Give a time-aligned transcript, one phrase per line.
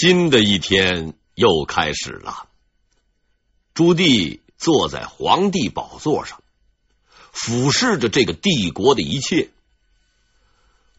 [0.00, 2.46] 新的一天又开始了。
[3.74, 6.40] 朱棣坐在皇帝宝座上，
[7.32, 9.50] 俯视着这个帝国的一切。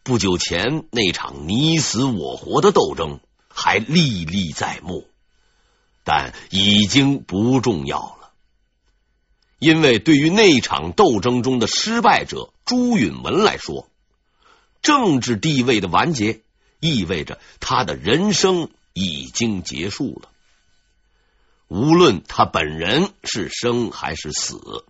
[0.02, 5.08] 不久前那场你死我活的斗争还历历在目，
[6.04, 8.32] 但已经不重要了，
[9.58, 13.88] 因为对于那场斗争中的失败者朱允炆来说，
[14.82, 16.42] 政治地位的完结
[16.80, 20.28] 意味着他的人生已经结束了。
[21.68, 24.84] 无论他本人是生还是死，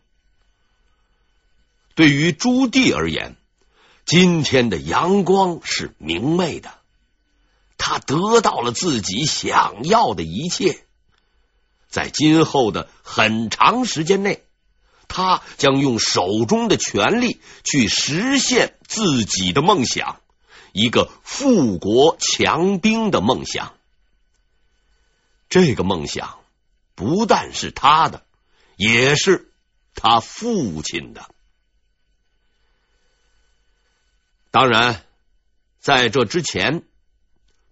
[1.95, 3.37] 对于朱棣而言，
[4.07, 6.73] 今天的阳光是明媚的。
[7.77, 10.85] 他得到了自己想要的一切，
[11.89, 14.45] 在今后的很长时间内，
[15.09, 20.21] 他将用手中的权力去实现自己的梦想，
[20.73, 23.75] 一个富国强兵的梦想。
[25.51, 26.39] 这个梦想。
[26.95, 28.27] 不但是他的，
[28.77, 29.51] 也是
[29.95, 31.31] 他父亲的。
[34.51, 35.03] 当然，
[35.79, 36.83] 在这之前，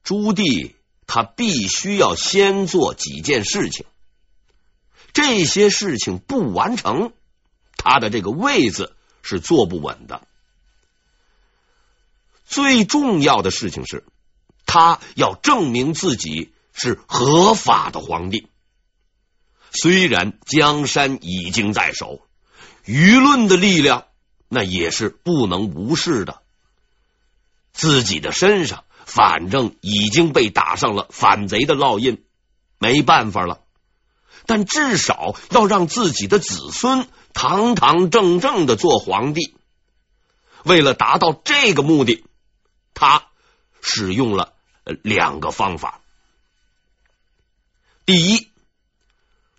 [0.02, 0.72] 朱棣
[1.06, 3.84] 他必须要先做几件事情。
[5.12, 7.12] 这些事情不完成，
[7.76, 10.26] 他的这个位子是坐不稳的。
[12.46, 14.04] 最重要的事情是，
[14.64, 18.48] 他要证明自己是合法的皇帝。
[19.70, 22.22] 虽然江山已经在手，
[22.86, 24.06] 舆论的力量
[24.48, 26.40] 那也是不能无视的。
[27.72, 32.24] 自己的身上反正已经被打上了反贼的烙印，
[32.78, 33.60] 没办法了。
[34.46, 39.54] 但至少要让自己的子孙堂堂正正的做皇帝。
[40.64, 42.24] 为了达到这个目的，
[42.94, 43.26] 他
[43.82, 44.54] 使用了
[45.02, 46.00] 两个方法。
[48.08, 48.48] 第一。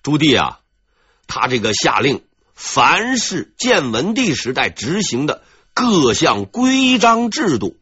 [0.02, 0.59] 朱棣啊，
[1.28, 2.23] 他这个下令，
[2.56, 5.44] 凡是建文帝时代执行的
[5.75, 7.78] 各项规章制度，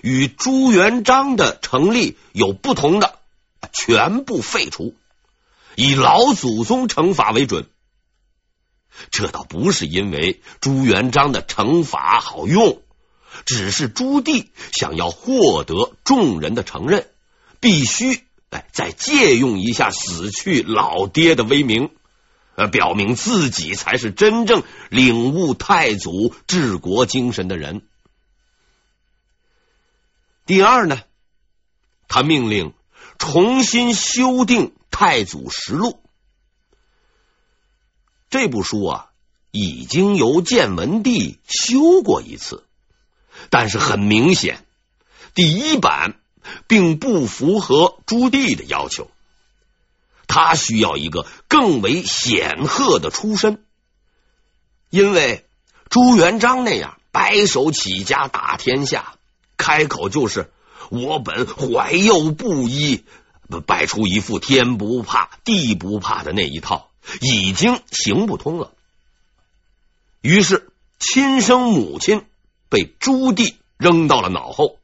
[0.00, 3.18] 与朱元璋的成立有不同的，
[3.74, 4.96] 全部废除，
[5.74, 7.68] 以老祖宗惩罚为准。
[9.10, 12.80] 这倒不是因为朱元璋的惩罚好用，
[13.44, 17.06] 只是朱棣想要获得众人的承认，
[17.60, 18.25] 必须。
[18.72, 21.90] 再借用一下死去老爹的威名，
[22.54, 27.82] 呃，表明自己才是真正领悟太祖治国精神的人。
[30.46, 31.02] 第二呢，
[32.08, 32.72] 他命令
[33.18, 35.90] 重新修订《太祖实录》
[38.30, 39.10] 这部书啊，
[39.50, 42.64] 已经由建文帝修过一次，
[43.50, 44.64] 但是很明显，
[45.34, 46.20] 第一版。
[46.66, 49.10] 并不符合朱棣的要求，
[50.26, 53.64] 他需要一个更为显赫的出身，
[54.90, 55.44] 因为
[55.88, 59.14] 朱元璋那样白手起家打天下，
[59.56, 60.50] 开口就是
[60.90, 63.04] 我本怀幼布衣，
[63.66, 66.90] 摆出一副天不怕地不怕的那一套，
[67.20, 68.72] 已经行不通了。
[70.20, 70.68] 于是，
[70.98, 72.26] 亲生母亲
[72.68, 74.78] 被朱棣扔到了脑后。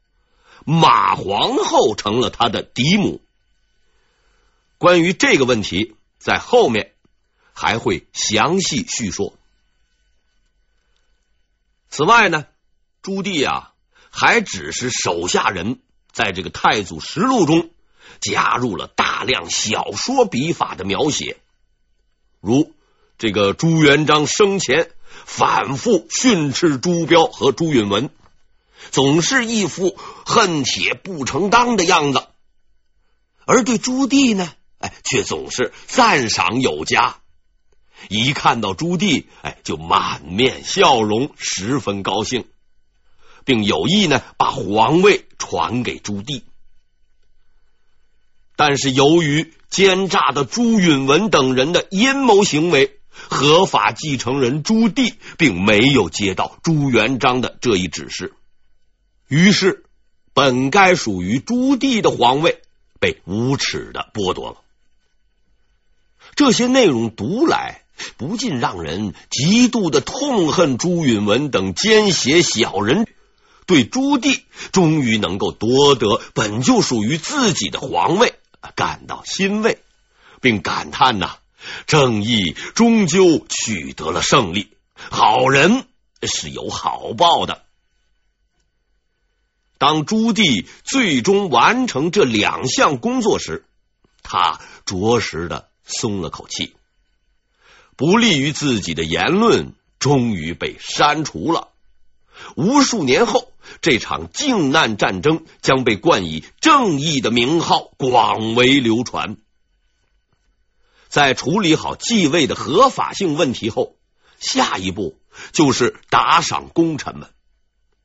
[0.65, 3.21] 马皇后成了他的嫡母。
[4.78, 6.93] 关于这个问题，在后面
[7.53, 9.34] 还会详细叙说。
[11.89, 12.47] 此外呢，
[13.03, 13.73] 朱棣啊，
[14.11, 15.81] 还只是手下人
[16.11, 17.71] 在这个《太祖实录》中
[18.21, 21.37] 加入了大量小说笔法的描写，
[22.41, 22.73] 如
[23.19, 24.91] 这个朱元璋生前
[25.27, 28.09] 反复训斥朱标和朱允炆。
[28.91, 32.26] 总是一副恨铁不成钢的样子，
[33.44, 37.19] 而对朱棣呢，哎，却总是赞赏有加。
[38.09, 42.47] 一看到朱棣，哎，就满面笑容，十分高兴，
[43.44, 46.43] 并有意呢把皇位传给朱棣。
[48.56, 58.35] 但是由于奸诈的朱允炆等人的阴谋行为，合法继承人朱棣并没有接到朱元璋的这一指示。
[59.32, 59.82] 于是，
[60.34, 62.61] 本该属于朱棣的皇位
[63.00, 64.56] 被无耻的剥夺了。
[66.34, 67.81] 这些内容读来，
[68.19, 73.06] 不禁让人极度的痛恨朱允炆等奸邪小人，
[73.64, 78.35] 对朱棣终于能够夺得本就属于自己的皇位
[78.75, 79.78] 感到欣慰，
[80.43, 81.38] 并感叹呐，
[81.87, 85.87] 正义终究取得了胜利，好人
[86.23, 87.62] 是有好报的。
[89.82, 93.64] 当朱棣最终完成这两项工作时，
[94.23, 96.76] 他着实的松了口气。
[97.96, 101.70] 不利于自己的言论终于被删除了。
[102.55, 103.50] 无数年后，
[103.81, 109.37] 这场靖难战争将被冠以正义的名号，广为流传。
[111.08, 113.96] 在处理好继位的合法性问题后，
[114.38, 115.19] 下一步
[115.50, 117.28] 就是打赏功臣们。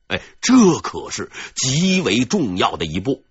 [0.08, 3.24] 哎，这可是极为重要的一步。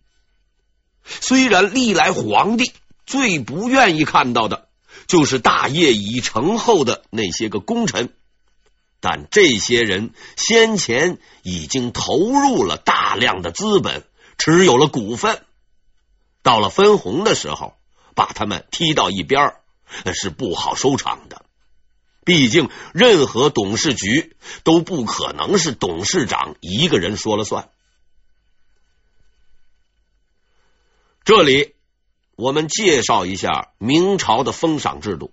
[1.04, 2.72] 虽然历来皇帝
[3.06, 4.68] 最不愿意看到的，
[5.08, 8.14] 就是大业已成后的那些个功臣。
[9.00, 14.04] 但这些人先前已经投入了大量的资本，
[14.38, 15.44] 持有了股份，
[16.42, 17.74] 到了分红的时候，
[18.16, 19.54] 把他们踢到一边
[20.04, 21.46] 那是不好收场的。
[22.28, 24.36] 毕竟，任何董事局
[24.66, 27.70] 都不可能是董事长一个人说了算。
[31.24, 31.74] 这里，
[32.36, 35.32] 我们介绍一下明朝的封赏制度。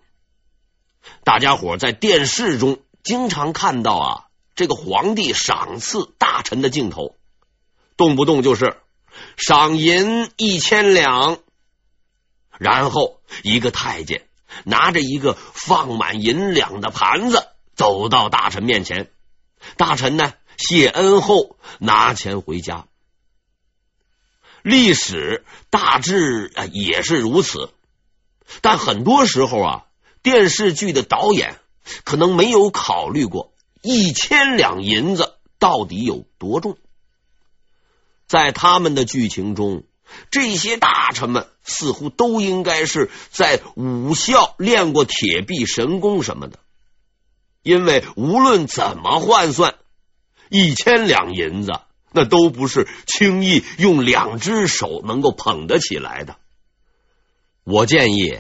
[1.25, 2.81] 大家伙在电视中。
[3.03, 7.19] 经常看到啊，这个皇帝赏赐大臣的镜头，
[7.99, 8.79] 动不动就是
[9.37, 11.39] 赏银一千两，
[12.57, 14.27] 然后一个太监
[14.65, 19.11] 拿着一个放满银两的盘子走到大臣面前，
[19.77, 22.87] 大臣呢谢恩后拿钱回家。
[24.63, 27.71] 历史大致啊也是如此，
[28.61, 29.85] 但很多时候啊，
[30.23, 31.59] 电视剧的导演。
[32.05, 33.53] 可能没有考虑过
[33.83, 36.79] 一千两银子到底有多重。
[38.27, 39.85] 在他们的剧情中，
[40.31, 46.61] 这些大臣们似乎都应该是在武校练过铁臂神功什么的，
[47.63, 49.75] 因为无论怎么换算，
[50.49, 51.73] 一千两银子
[52.13, 56.37] 那都不是轻易用两只手能够捧得起来的。
[57.65, 58.39] 我建议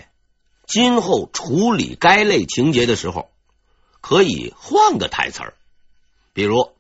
[0.67, 3.31] 今后处理该类情节的时候。
[4.06, 5.55] 可以换个台词儿，
[6.35, 6.73] 比如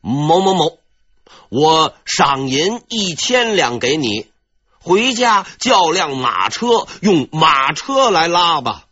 [0.00, 0.78] 某某某，
[1.50, 4.29] 我赏银一千两给你，
[4.82, 8.86] 回家叫辆马车，用马车来拉吧。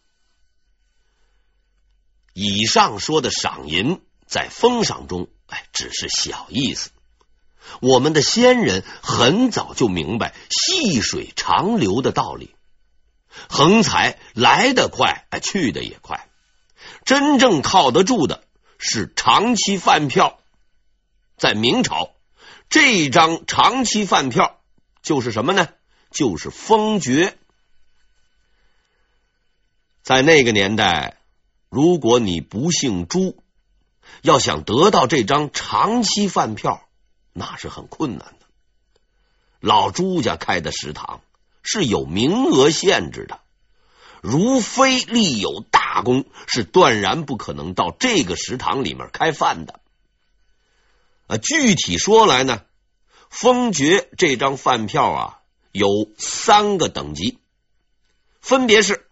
[2.34, 6.90] 以上说的赏银在封赏中，哎，只是小意思。
[7.80, 12.54] 我们的先人很早就明白细水长流的道理，
[13.48, 16.28] 横财来得快，哎，去得也快。
[17.04, 18.44] 真正靠得住的
[18.78, 20.38] 是长期饭票，
[21.38, 22.10] 在明朝，
[22.68, 24.60] 这张长期饭票
[25.02, 25.68] 就是什么呢？
[26.10, 27.36] 就是封爵。
[30.02, 31.18] 在那个年代，
[31.68, 33.42] 如果你不姓朱，
[34.22, 36.88] 要想得到这张长期饭票，
[37.32, 38.46] 那是很困难的。
[39.60, 41.20] 老朱家开的食堂
[41.62, 43.40] 是有名额限制的。
[44.20, 49.80] 如非立有大功，是断然不可能到这个食堂里面开饭的。
[51.28, 52.62] 啊，具体说来呢，
[53.30, 55.37] 封爵这张饭票啊，
[55.72, 55.88] 有
[56.18, 57.38] 三个等级，
[58.40, 59.08] 分别是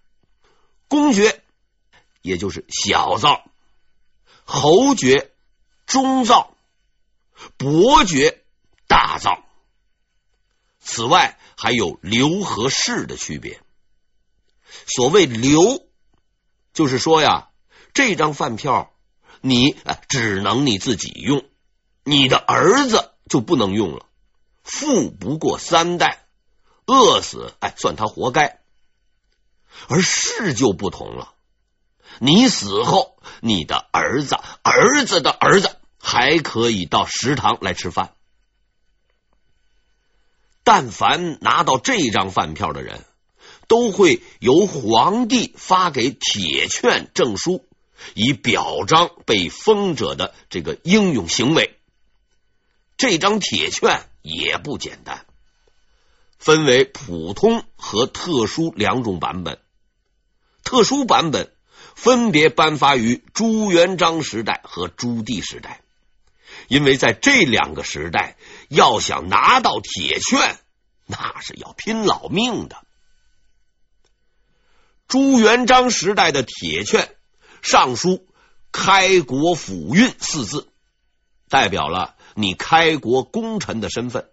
[0.88, 1.42] 公爵，
[2.22, 3.50] 也就是小灶；
[4.44, 5.32] 侯爵，
[5.86, 6.54] 中灶；
[7.56, 8.42] 伯爵，
[8.86, 9.44] 大灶。
[10.80, 13.60] 此外，还有留和士的区别。
[14.86, 15.84] 所谓留，
[16.72, 17.50] 就是说呀，
[17.92, 18.92] 这张饭票
[19.40, 19.76] 你
[20.08, 21.44] 只能你自己用，
[22.04, 24.06] 你的儿子就不能用了。
[24.62, 26.25] 富不过三代，
[26.86, 28.60] 饿死哎，算他活该。
[29.88, 31.34] 而士就不同了，
[32.18, 38.14] 你死后，你的儿子、儿子的儿子还可以到食堂来吃饭。
[40.64, 43.04] 但凡拿到这张饭票的人。
[43.68, 47.66] 都会由皇帝发给铁券证书，
[48.14, 51.76] 以表彰被封者的这个英勇行为。
[52.96, 55.15] 这张铁券也不简单，
[56.38, 59.58] 分为普通和特殊两种版本。
[60.64, 61.52] 特殊版本
[61.94, 65.80] 分别颁发于朱元璋时代和朱棣时代，
[66.68, 68.36] 因为在这两个时代，
[68.68, 70.58] 要想拿到铁券，
[71.06, 72.76] 那是要拼老命的。
[75.08, 77.14] 朱元璋时代的铁券
[77.62, 78.26] 上书
[78.72, 80.68] “开国府运”四字，
[81.48, 84.28] 代表了你开国功臣的身份。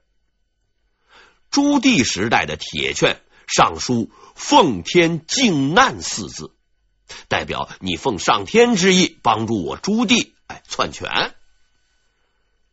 [1.54, 6.52] 朱棣时代的铁券上书“奉天靖难”四字，
[7.28, 11.36] 代表你奉上天之意帮助我朱棣哎篡权。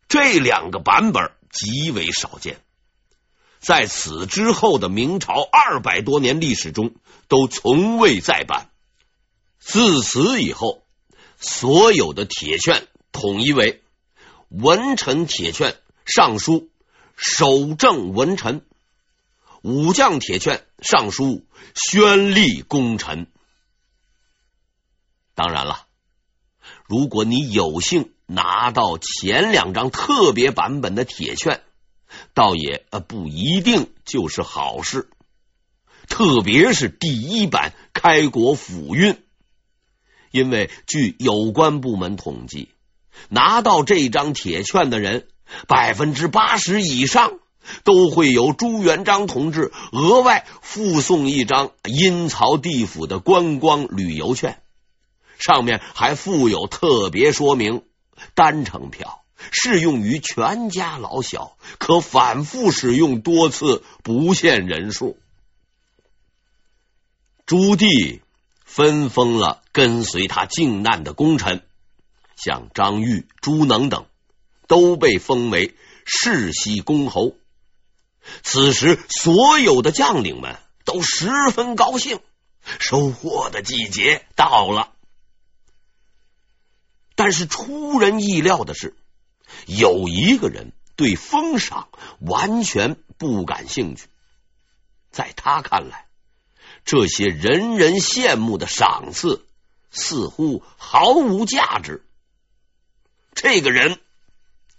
[0.07, 2.59] 这两个版本极为少见，
[3.59, 6.95] 在此之后的明朝二百多年历史中，
[7.27, 8.71] 都从未再版。
[9.59, 10.81] 自此以后，
[11.39, 13.83] 所有的铁券统一为
[14.49, 16.71] 文臣铁券上书
[17.15, 18.65] 守正文臣，
[19.61, 23.27] 武将铁券上书宣立功臣。
[25.35, 25.87] 当然了，
[26.87, 31.61] 如果你有幸拿到前两张特别版本的铁券，
[32.33, 35.09] 倒也不一定就是好事。
[36.07, 39.23] 特别是第一版开国府运，
[40.31, 42.69] 因为据有关部门统计，
[43.29, 45.29] 拿到这张铁券的人
[45.67, 47.39] 百分之八十以上
[47.83, 54.61] 都会由朱元璋同志额外附送一张阴曹地府的观光旅游券。
[55.39, 57.83] 上面还附有特别说明：
[58.35, 65.17] 单程票适用于全家老小，可反复使用多次，不限人数。
[67.47, 68.19] 朱棣
[68.63, 71.63] 分封了跟随他靖难的功臣，
[72.35, 74.05] 像张玉、朱能等，
[74.67, 75.75] 都被封为
[76.05, 77.33] 世袭公侯。
[78.43, 82.19] 此时，所有的将领们都十分高兴，
[82.79, 84.93] 收获的季节到了。
[87.15, 88.95] 但是出人意料的是，
[89.65, 94.07] 有一个人对封赏完全不感兴趣。
[95.11, 96.07] 在他看来，
[96.85, 99.45] 这些人人羡慕的赏赐
[99.91, 102.05] 似乎毫无价值。
[103.33, 103.99] 这个人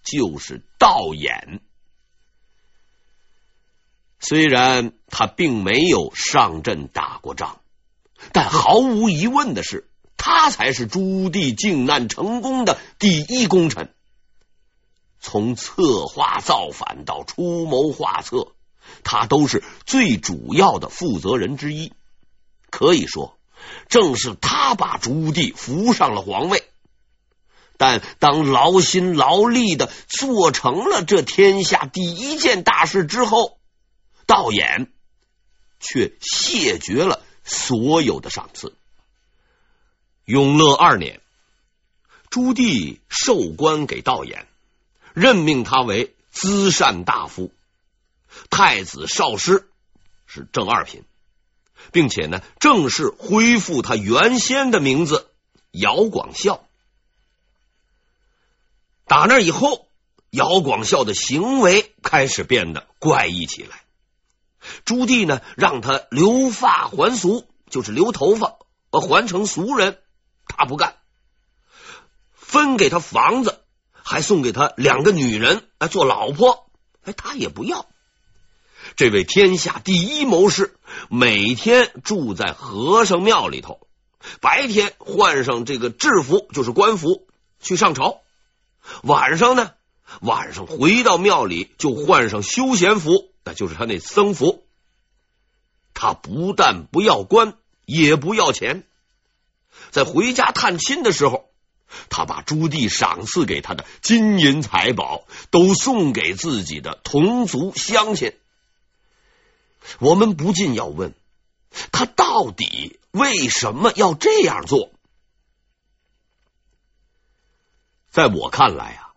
[0.03, 1.61] 就是道衍。
[4.23, 7.61] 虽然他并没有上阵打过仗，
[8.33, 9.87] 但毫无疑问的是。
[10.25, 13.93] 他才是朱棣靖难成功的第一功臣。
[15.19, 18.53] 从策划造反到出谋划策，
[19.03, 21.93] 他都是最主要的负责人之一。
[22.71, 23.37] 可以说，
[23.89, 26.63] 正是他把朱棣扶上了皇位。
[27.77, 33.59] 但当劳心劳力的做成了这天下第一件大事之后，
[34.33, 34.87] 道衍
[35.79, 38.75] 却谢绝了所有的赏赐。
[40.25, 41.21] 永乐二年，
[42.31, 44.47] 朱棣授官给道衍，
[45.13, 47.53] 任命他为资善大夫，
[48.49, 49.69] 太子少师
[50.25, 51.05] 是正二品，
[51.93, 55.29] 并且呢，正式恢复他原先的名字
[55.73, 56.67] 姚广孝。
[59.05, 59.89] 打那以后，
[60.31, 63.83] 姚广孝的行为开始变得怪异起来。
[64.85, 68.57] 朱棣呢，让他留发还俗，就是留头发，
[68.91, 69.99] 还成俗人。
[70.47, 70.97] 他不干，
[72.35, 73.61] 分给他房子，
[73.93, 76.71] 还送给他两个女人来做老婆，
[77.05, 77.87] 哎，他也不要。
[78.97, 80.77] 这位天下第一谋士
[81.09, 83.87] 每天住在和尚庙里头，
[84.41, 87.29] 白天换上这个制服，就是官服
[87.61, 88.23] 去上朝；
[89.05, 89.71] 晚上呢，
[90.21, 94.65] 晚上回到庙里就换上休闲服，那就是他那僧服。
[95.95, 98.85] 他不但不要官，也不要钱。
[99.91, 101.51] 在回家探亲的时候，
[102.09, 108.35] 他把朱棣赏赐给他的金银财宝都送给自己的同族乡亲。
[109.99, 111.15] 我们不禁要问，
[111.91, 114.91] 他到底为什么要这样做？
[118.11, 119.12] 在我看来啊，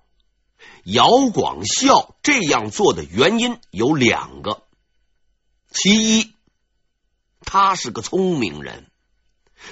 [0.86, 4.62] 姚广孝这样做的原因有两个：
[5.72, 6.36] 其一，
[7.42, 8.86] 他是个聪明人。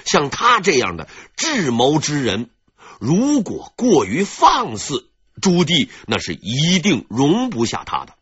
[0.04, 2.50] 像他这样的智谋之人，
[2.98, 5.08] 如果过于放肆，
[5.40, 8.16] 朱棣那是一定容不下他的。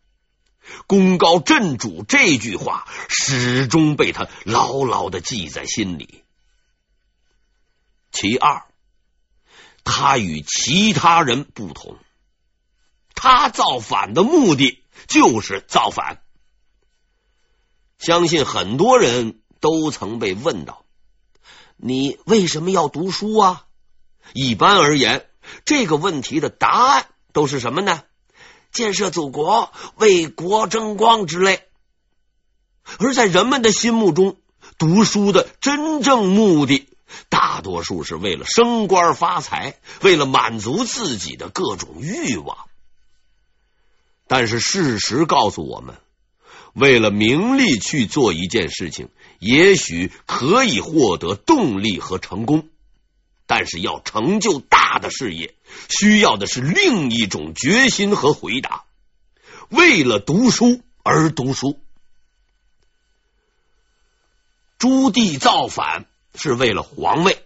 [0.85, 6.23] 功高震主这句话始终被他牢牢的记在心里。
[8.11, 8.65] 其二，
[9.83, 11.97] 他与其他人不同，
[13.23, 16.21] 他造反的目的就是造反。
[17.97, 20.83] 相信很多人都曾被问到。
[21.77, 23.63] 你为什么要读书啊？
[24.33, 25.25] 一般而言，
[25.63, 28.03] 这个问题的答案都是什么呢？
[28.73, 31.63] 建设祖国、为国争光之类。
[32.99, 34.35] 而在人们的心目中，
[34.77, 36.89] 读书的真正目的，
[37.29, 42.57] 大多数是为了升官发财，为了满足自己的各种欲望。
[44.35, 45.95] 但是事实告诉我们，
[46.73, 52.67] 为了名利去做一件事情，也许可以获得动力和成功，
[53.45, 55.53] 但是要成就大的事业，
[55.87, 58.85] 需要的是另一种决心和回答。
[59.69, 61.79] 为了读书而读书。
[64.79, 67.45] 朱棣造反是为了皇位，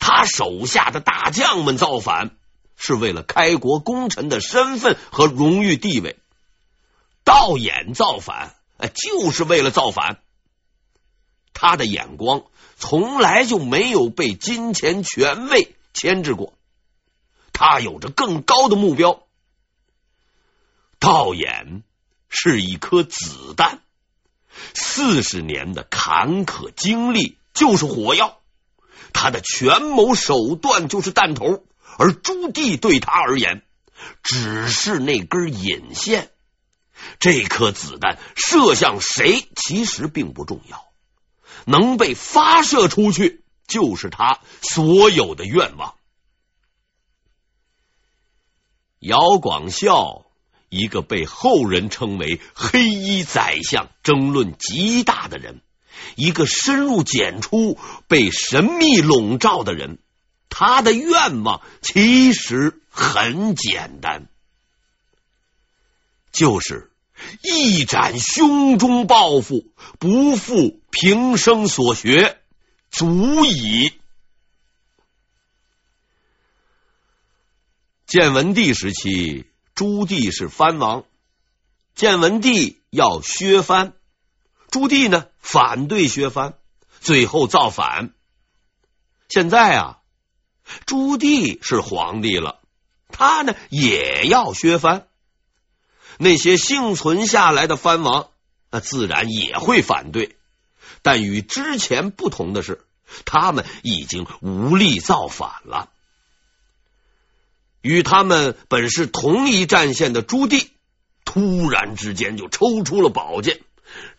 [0.00, 2.35] 他手下的大将们造反
[2.76, 6.18] 是为了开国功臣的身份和荣誉地位。
[7.24, 10.20] 道衍造反，哎，就是为了造反。
[11.52, 12.44] 他的眼光
[12.76, 16.52] 从来就没有被金钱权位牵制过，
[17.52, 19.22] 他有着更高的目标。
[20.98, 21.82] 道衍
[22.28, 23.80] 是一颗子弹，
[24.74, 28.38] 四十年的坎坷经历就是火药，
[29.12, 31.64] 他的权谋手段就是弹头，
[31.98, 33.62] 而朱棣对他而言
[34.22, 36.30] 只是那根引线。
[37.18, 40.84] 这颗子弹射向谁其实并不重要。
[41.64, 45.94] 能被发射出去，就是他所有的愿望。
[49.00, 50.26] 姚广孝，
[50.68, 55.60] 一个被后人称为“黑衣宰相”、争论极大的人，
[56.14, 59.98] 一个深入简出、被神秘笼罩的人，
[60.58, 64.26] 他的愿望其实很简单，
[66.32, 66.90] 就是。
[67.42, 72.40] 一展胸中抱负，不负平生所学，
[72.90, 73.92] 足矣。
[78.06, 81.04] 建文帝时期，朱棣是藩王，
[81.94, 83.92] 建文帝要削藩，
[84.70, 86.54] 朱棣呢反对削藩，
[87.00, 88.14] 最后造反。
[89.28, 89.98] 现在啊，
[90.84, 92.60] 朱棣是皇帝了，
[93.08, 95.06] 他呢也要削藩。
[96.18, 98.30] 那些幸存下来的藩王，
[98.70, 100.36] 那自然也会反对。
[101.02, 102.84] 但与之前不同的是，
[103.24, 105.90] 他们已经无力造反了。
[107.82, 110.68] 与他们本是同一战线的朱棣，
[111.24, 113.60] 突然之间就抽出了宝剑，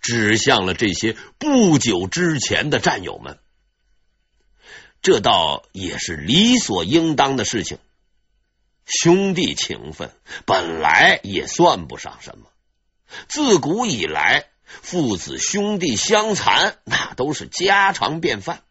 [0.01, 3.39] 指向了这些不久之前的战友们。
[5.01, 7.77] 这倒也是理所应当的事情。
[8.85, 10.11] 兄弟情分
[10.45, 12.45] 本来也算不上什么，
[13.27, 18.63] 自古以来父子兄弟相残，那都是家常便饭。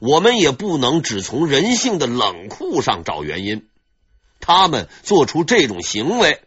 [0.00, 3.68] 我们也不能只从人性的冷酷上找原因。
[4.40, 6.42] 他们做出这种行为，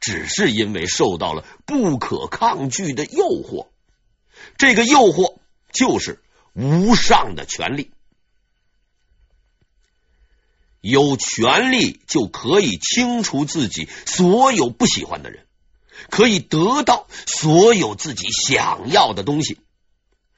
[0.00, 3.68] 只是因为受到了不可抗拒的诱惑。
[4.58, 5.38] 这个诱惑
[5.72, 7.92] 就是无上的权力。
[10.88, 15.44] 有权力就可以清除自己所有不喜欢的人，
[16.10, 19.58] 可以得到所有自己想要的东西，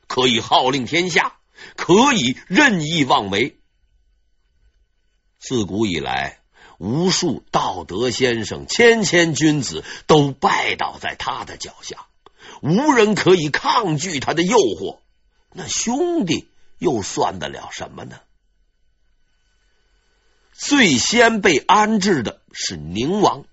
[0.07, 1.35] 可以号令天下，
[1.77, 3.59] 可以任意妄为。
[5.39, 6.41] 自古以来，
[6.79, 12.07] 无数道德先生、谦谦君子都拜倒在他的脚下，
[12.63, 15.01] 无人可以抗拒他的诱惑。
[15.53, 18.19] 那兄弟又算得了什么呢？
[20.59, 23.44] 最先被安置的是宁王，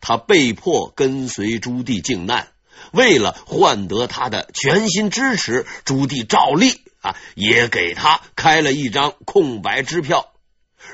[0.00, 2.48] 他被迫跟随朱棣靖难，
[2.90, 10.32] 为了换得他的全心支持，朱棣照例啊也给他开了一张空白支票，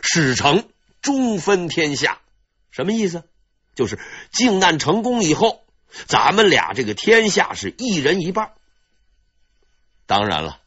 [0.02, 0.68] 史称
[1.00, 2.20] 中分天下。
[2.70, 3.24] 什么意思？
[3.74, 3.98] 就是
[4.30, 5.64] 靖难成功以后，
[6.06, 8.52] 咱们俩这个天下是一人一半。
[10.04, 10.60] 当然了。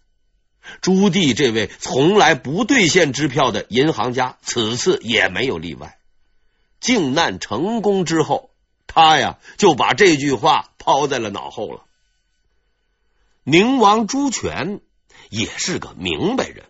[0.81, 5.97] 朱棣这位从来不兑现支票的银行家，此次也没有例外。
[6.79, 8.49] 靖难成功之后，
[8.85, 11.81] 他呀就把这句话抛在了脑后了。
[13.43, 14.81] 宁王朱权
[15.29, 16.65] 也是个明白人，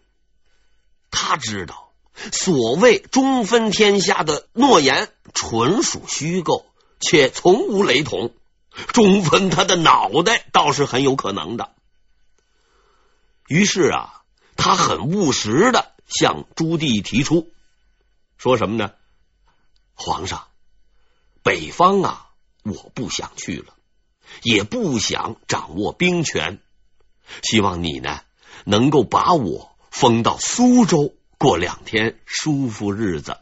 [1.12, 1.92] 他知道
[2.32, 6.66] 所谓中分天下的诺言纯属虚构，
[7.00, 8.32] 且从无雷同。
[8.94, 11.72] 中分他的脑袋倒是很有可能的。
[13.48, 14.24] 于是啊，
[14.56, 17.52] 他很务实的向朱棣提出，
[18.38, 18.94] 说什么呢？
[19.96, 20.48] 皇上，
[21.44, 22.30] 北方啊，
[22.64, 23.74] 我不想去了，
[24.44, 26.62] 也不想掌握兵权，
[27.42, 28.22] 希望你呢
[28.66, 33.40] 能够把我封到苏州，过两天舒服日子。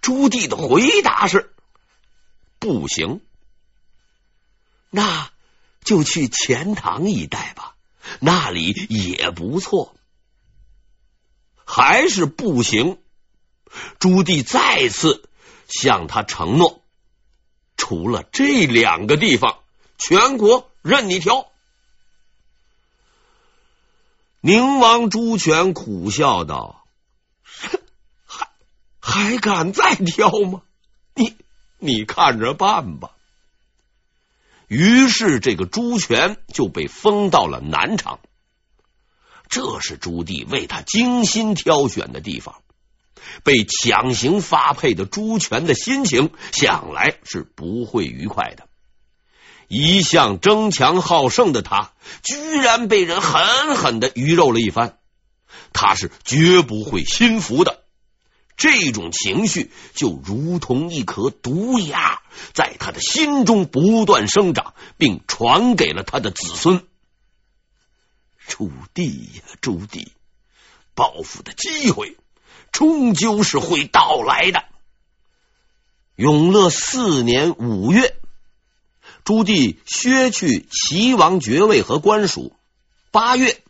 [0.00, 1.52] 朱棣的回答是：
[2.58, 3.20] 不行，
[4.88, 5.30] 那
[5.82, 7.75] 就去钱塘一带吧。
[8.20, 9.94] 那里也不错，
[11.64, 12.98] 还是不行。
[13.98, 15.28] 朱棣再次
[15.68, 16.82] 向他承诺，
[17.76, 19.58] 除了这两个地方，
[19.98, 21.50] 全国任你挑。
[24.40, 26.86] 宁王朱权苦笑道
[28.24, 28.48] ：“还
[29.00, 30.62] 还敢再挑吗？
[31.14, 31.36] 你
[31.78, 33.15] 你看着办吧。
[34.68, 38.18] 于是，这个朱权就被封到了南昌。
[39.48, 42.56] 这是朱棣为他精心挑选的地方。
[43.42, 48.68] 被强行发配的朱权的心情，想来是不会愉快的。
[49.68, 54.98] 一向争强好胜的他，居然被人狠狠的鱼肉了一番，
[55.72, 57.82] 他是绝不会心服的。
[58.56, 62.22] 这种情绪就如同一颗毒牙，
[62.54, 66.86] 在他的心中不断生长，并传给了他的子孙。
[68.46, 70.08] 朱棣呀，朱棣，
[70.94, 72.16] 报复的机会
[72.70, 74.64] 终究是会到来的。
[76.14, 78.16] 永乐四年五月，
[79.24, 82.56] 朱棣削去齐王爵位和官署，
[83.10, 83.60] 八月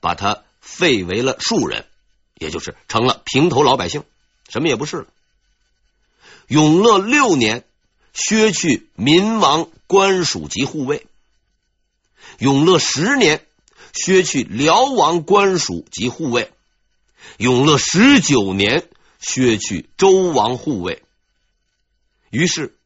[0.00, 1.86] 把他废为了庶人，
[2.34, 4.04] 也就是成了平头老百姓。
[4.48, 5.06] 什么也不是了。
[6.46, 7.64] 永乐六年，
[8.12, 11.06] 削去民王官属及护卫；
[12.38, 13.44] 永乐十年，
[13.92, 16.50] 削去辽王官属及护卫；
[17.36, 18.88] 永乐十九年，
[19.20, 21.02] 削去周王护卫。
[22.30, 22.76] 于是，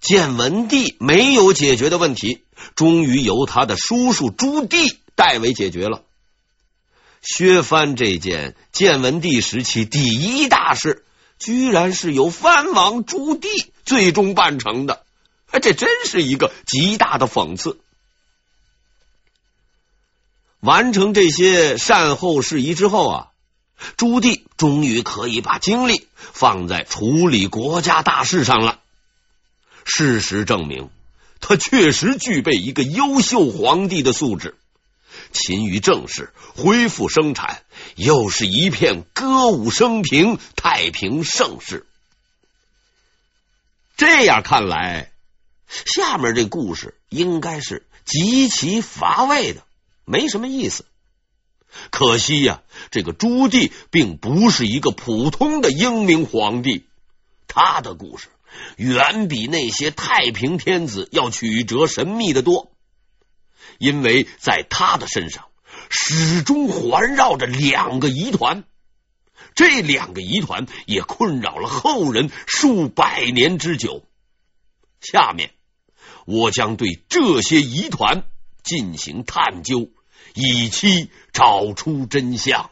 [0.00, 6.04] 建文帝没有解决的问题，终于由他的叔叔朱棣代为解决了。
[7.20, 11.04] 削藩这件建文帝时期第一大事，
[11.38, 15.02] 居然是由藩王朱棣最终办成的，
[15.50, 17.80] 哎这真是一个极大的讽刺。
[20.60, 23.28] 完成这些善后事宜之后啊，
[23.96, 28.78] 朱棣终于可以把精力放在处理国家大事上了。
[29.84, 30.90] 事实证明，
[31.40, 34.54] 他确实具备一个优秀皇帝的素质。
[35.32, 37.62] 勤于政事，恢复生产，
[37.96, 41.86] 又是一片歌舞升平、太平盛世。
[43.98, 45.10] 这样看来，
[45.66, 49.64] 下面这故事应该是极其乏味的，
[50.04, 50.86] 没什么意思。
[51.90, 56.86] 可惜呀，这个朱棣并不是一个普通的英明皇帝，
[57.48, 58.28] 他的故事
[58.76, 62.70] 远比那些太平天子要曲折神秘的多。
[63.78, 65.46] 因为在他的身上
[65.90, 68.62] 始终环绕着两个疑团，
[69.58, 74.04] 这两个疑团也困扰了后人数百年之久。
[75.00, 75.50] 下面
[76.26, 78.22] 我将对这些疑团
[78.62, 79.90] 进行探究，
[80.34, 82.70] 以期找出真相。